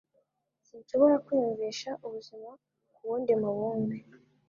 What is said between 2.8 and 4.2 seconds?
kuwundi mubumbe.